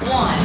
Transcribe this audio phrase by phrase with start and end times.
[0.00, 0.38] one.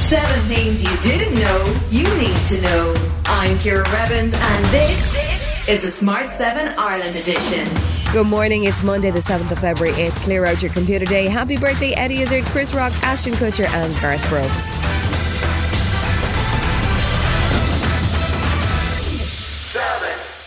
[0.00, 2.94] Seven things you didn't know you need to know.
[3.26, 7.68] I'm Ciara Revins, and this is the Smart 7 Ireland edition.
[8.12, 8.64] Good morning.
[8.64, 9.94] It's Monday, the 7th of February.
[10.00, 11.26] It's Clear Out Your Computer Day.
[11.26, 15.19] Happy birthday, Eddie Izzard, Chris Rock, Ashton Kutcher, and Garth Brooks.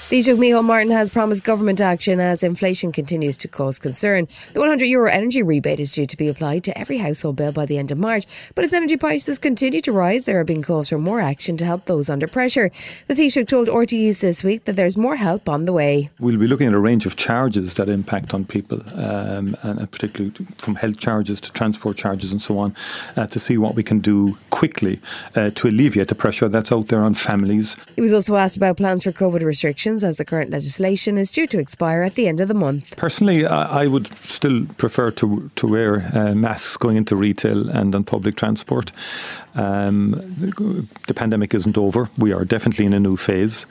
[0.10, 4.28] Taoiseach Micheál Martin has promised government action as inflation continues to cause concern.
[4.52, 7.66] The 100 euro energy rebate is due to be applied to every household bill by
[7.66, 10.90] the end of March, but as energy prices continue to rise, there are being calls
[10.90, 12.70] for more action to help those under pressure.
[13.08, 16.10] The Taoiseach told RTÉ this week that there's more help on the way.
[16.20, 20.32] We'll be looking at a range of charges that impact on people, um, and particularly
[20.58, 22.76] from health charges to transport charges and so on,
[23.16, 25.00] uh, to see what we can do quickly
[25.36, 27.78] uh, to alleviate the pressure that's out there on families.
[27.96, 31.46] He was also asked about plans for COVID restrictions as the current legislation is due
[31.48, 32.96] to expire at the end of the month.
[32.96, 37.94] Personally, I, I would still prefer to, to wear uh, masks going into retail and
[37.94, 38.94] on public transport.
[39.56, 42.10] Um, the, the, pandemic isn't over.
[42.18, 43.66] We are definitely in a new phase.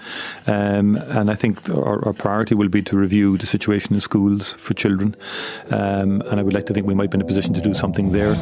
[0.46, 4.52] Um, and I think our, our, priority will be to review the situation in schools
[4.54, 5.16] for children.
[5.70, 7.74] Um, and I would like to think we might be in a position to do
[7.74, 8.36] something there.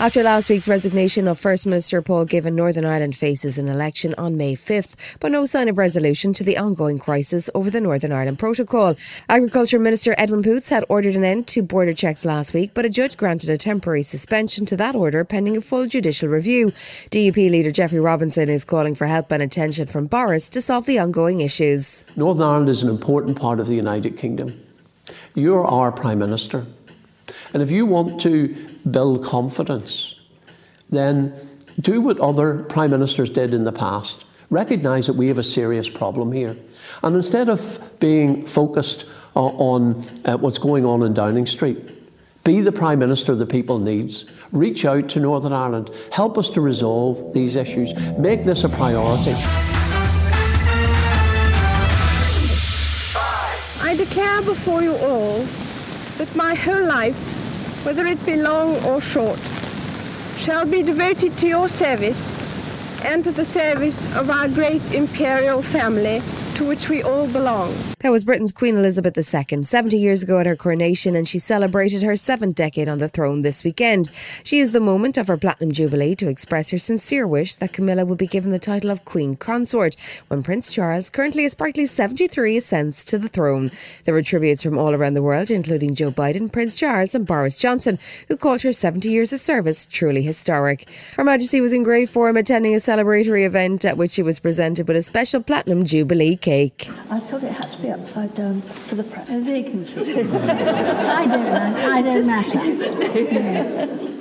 [0.00, 4.38] After last week's resignation of First Minister Paul Givan, Northern Ireland faces an election on
[4.38, 8.38] May 5th, but no sign of resolution to the ongoing crisis over the Northern Ireland
[8.38, 8.96] Protocol.
[9.28, 12.88] Agriculture Minister Edwin Poots had ordered an end to border checks last week, but a
[12.88, 16.68] judge granted a temporary suspension to that order pending a full judicial review.
[16.68, 20.98] DUP leader Jeffrey Robinson is calling for help and attention from Boris to solve the
[20.98, 22.06] ongoing issues.
[22.16, 24.58] Northern Ireland is an important part of the United Kingdom.
[25.34, 26.64] You're our Prime Minister.
[27.52, 30.14] And if you want to build confidence,
[30.90, 31.34] then
[31.80, 34.24] do what other prime ministers did in the past.
[34.50, 36.56] Recognise that we have a serious problem here.
[37.02, 39.06] And instead of being focused
[39.36, 41.92] uh, on uh, what's going on in Downing Street,
[42.42, 44.24] be the Prime Minister the people needs.
[44.50, 45.90] Reach out to Northern Ireland.
[46.10, 47.94] Help us to resolve these issues.
[48.18, 49.34] Make this a priority.
[53.82, 55.38] I declare before you all
[56.18, 57.39] that my whole life
[57.84, 59.38] whether it be long or short,
[60.38, 62.38] shall be devoted to your service
[63.04, 66.20] and to the service of our great imperial family
[66.60, 67.74] to which we all belong.
[68.00, 72.02] That was Britain's Queen Elizabeth II, 70 years ago at her coronation, and she celebrated
[72.02, 74.10] her seventh decade on the throne this weekend.
[74.44, 78.04] She used the moment of her Platinum Jubilee to express her sincere wish that Camilla
[78.04, 79.96] would be given the title of Queen Consort
[80.28, 83.70] when Prince Charles, currently a sprightly 73, ascends to the throne.
[84.04, 87.58] There were tributes from all around the world, including Joe Biden, Prince Charles, and Boris
[87.58, 87.98] Johnson,
[88.28, 90.90] who called her 70 years of service truly historic.
[91.16, 94.86] Her Majesty was in great form attending a celebratory event at which she was presented
[94.86, 96.88] with a special Platinum Jubilee cake cake.
[97.16, 99.30] I thought it had to be upside down for the press.
[99.30, 100.00] As they can see.
[100.20, 101.90] I don't know.
[101.96, 104.06] I don't matter.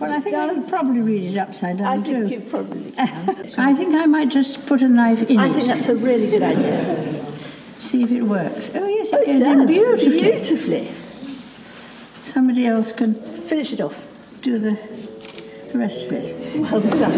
[0.00, 2.34] Well, I think I could probably read it upside down I think too.
[2.34, 3.60] you probably can.
[3.70, 5.52] I think I might just put a knife in I it.
[5.54, 7.24] think that's a really good idea.
[7.78, 8.70] See if it works.
[8.76, 9.66] Oh yes, it Oh, it goes in does.
[9.66, 10.20] beautifully.
[10.30, 10.84] Beautifully.
[12.22, 13.14] Somebody else can
[13.50, 13.98] Finish it off.
[14.42, 14.74] do the,
[15.72, 16.26] the rest of it.
[16.70, 17.16] Well done.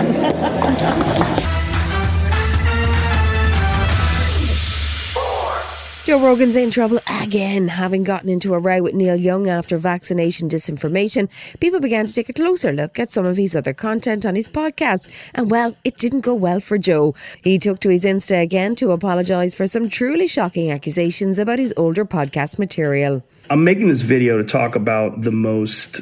[6.10, 10.48] Joe Rogan's in trouble again, having gotten into a row with Neil Young after vaccination
[10.48, 11.30] disinformation.
[11.60, 14.48] People began to take a closer look at some of his other content on his
[14.48, 17.14] podcast, and well, it didn't go well for Joe.
[17.44, 21.72] He took to his Insta again to apologise for some truly shocking accusations about his
[21.76, 23.22] older podcast material.
[23.48, 26.00] I'm making this video to talk about the most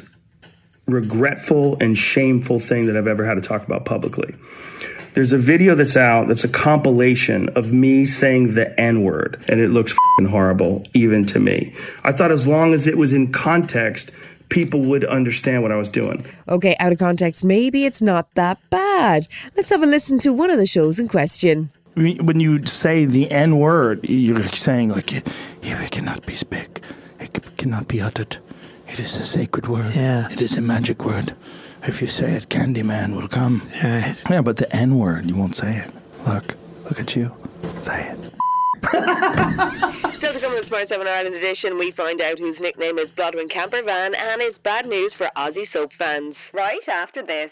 [0.87, 4.33] regretful and shameful thing that I've ever had to talk about publicly.
[5.13, 9.59] There's a video that's out that's a compilation of me saying the N word, and
[9.59, 11.73] it looks fing horrible, even to me.
[12.03, 14.11] I thought as long as it was in context,
[14.49, 16.25] people would understand what I was doing.
[16.47, 19.27] Okay, out of context, maybe it's not that bad.
[19.55, 21.69] Let's have a listen to one of the shows in question.
[21.95, 25.27] when you say the N word, you're saying like it,
[25.61, 26.81] it cannot be speak,
[27.19, 28.37] it cannot be uttered.
[28.87, 29.93] It is a sacred word.
[29.95, 30.27] Yeah.
[30.31, 31.33] It is a magic word.
[31.83, 33.61] If you say it, Candyman will come.
[33.83, 34.15] Right.
[34.29, 35.91] Yeah, but the N word, you won't say it.
[36.27, 36.55] Look,
[36.85, 37.31] look at you.
[37.81, 38.33] Say it.
[40.13, 43.11] Still to come in the Smart 7 Ireland edition, we find out whose nickname is
[43.11, 46.49] Blodwyn Camper Van and it's bad news for Aussie soap fans.
[46.53, 47.51] Right after this.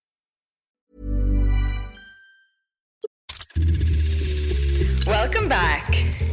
[5.07, 6.30] Welcome back.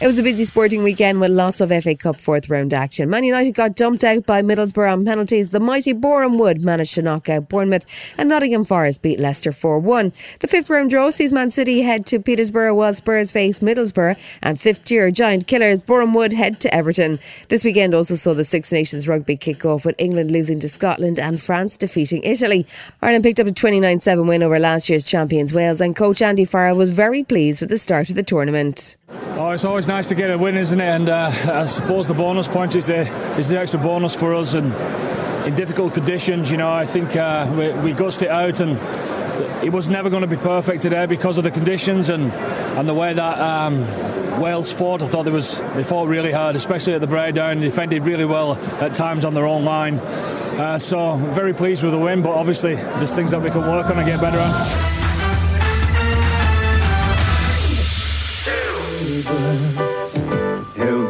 [0.00, 3.10] It was a busy sporting weekend with lots of FA Cup fourth round action.
[3.10, 5.50] Man United got dumped out by Middlesbrough on penalties.
[5.50, 9.78] The mighty Boreham Wood managed to knock out Bournemouth, and Nottingham Forest beat Leicester 4
[9.78, 10.08] 1.
[10.40, 14.58] The fifth round draw sees Man City head to Peterborough while Spurs face Middlesbrough, and
[14.58, 17.18] fifth tier giant killers Boreham Wood head to Everton.
[17.50, 21.18] This weekend also saw the Six Nations rugby kick off with England losing to Scotland
[21.18, 22.66] and France defeating Italy.
[23.02, 26.46] Ireland picked up a 29 7 win over last year's champions Wales, and coach Andy
[26.46, 28.96] Farrell was very pleased with the start of the tournament.
[29.36, 30.88] Oh, it's always nice to get a win, isn't it?
[30.88, 33.00] And uh, I suppose the bonus point is the
[33.36, 34.54] is the extra bonus for us.
[34.54, 34.72] And
[35.44, 38.78] in difficult conditions, you know, I think uh, we, we gussed it out, and
[39.64, 42.32] it was never going to be perfect today because of the conditions and
[42.78, 43.38] and the way that.
[43.38, 43.84] Um,
[44.40, 45.02] Wales fought.
[45.02, 47.58] I thought they was they fought really hard, especially at the breakdown.
[47.58, 49.98] They defended really well at times on their own line.
[49.98, 53.90] Uh, so very pleased with the win, but obviously there's things that we can work
[53.90, 55.09] on and get better on.
[59.22, 59.89] baby.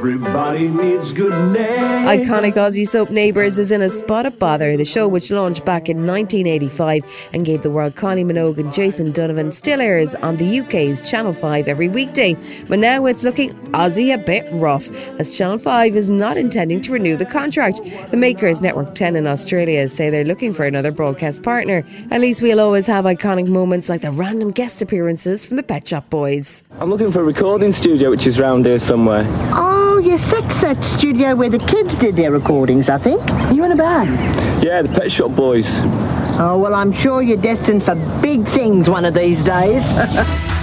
[0.01, 2.09] Everybody needs good names.
[2.09, 4.75] Iconic Aussie soap Neighbours is in a spot of bother.
[4.79, 9.13] The show, which launched back in 1985 and gave the world Connie Minogue and Jason
[9.13, 12.35] Donovan, still airs on the UK's Channel 5 every weekday.
[12.67, 14.89] But now it's looking Aussie a bit rough,
[15.21, 17.83] as Channel 5 is not intending to renew the contract.
[18.11, 21.85] The makers, Network 10 in Australia, say they're looking for another broadcast partner.
[22.11, 25.87] At least we'll always have iconic moments like the random guest appearances from the Pet
[25.87, 26.65] Shop Boys.
[26.79, 29.25] I'm looking for a recording studio which is round here somewhere.
[29.53, 29.70] Oh,
[30.11, 33.23] yes, that's that studio where the kids did their recordings, I think.
[33.55, 34.11] You in a band?
[34.63, 35.79] Yeah, the Pet Shop Boys.
[36.43, 39.85] Oh, well, I'm sure you're destined for big things one of these days.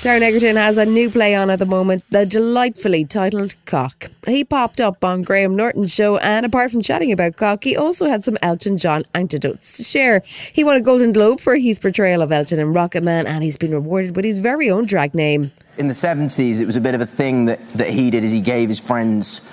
[0.00, 4.10] Taron Egerton has a new play on at the moment, the delightfully titled Cock.
[4.26, 8.06] He popped up on Graham Norton's show, and apart from chatting about cock, he also
[8.06, 10.22] had some Elton John anecdotes to share.
[10.24, 13.58] He won a Golden Globe for his portrayal of Elton in Rocket Man, and he's
[13.58, 15.50] been rewarded with his very own drag name.
[15.76, 18.32] In the 70s, it was a bit of a thing that, that he did is
[18.32, 19.46] he gave his friends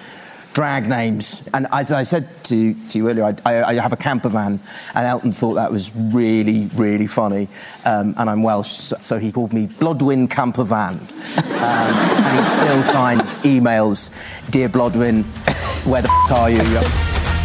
[0.58, 1.48] drag names.
[1.54, 4.60] And as I said to, to you earlier, I, I, I have a camper van,
[4.96, 7.48] and Elton thought that was really, really funny.
[7.86, 10.96] Um, and I'm Welsh, so he called me Blodwyn Camper Van.
[11.58, 14.10] Um, and he still signs emails,
[14.50, 15.26] Dear Blodwyn,
[15.86, 16.58] where the f are you?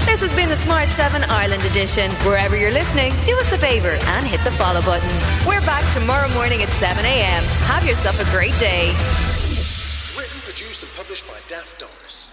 [0.09, 2.11] This has been the Smart 7 Ireland edition.
[2.25, 5.13] Wherever you're listening, do us a favour and hit the follow button.
[5.47, 7.43] We're back tomorrow morning at 7 a.m.
[7.69, 8.95] Have yourself a great day.
[10.17, 12.33] Written, produced, and published by Daft Doris.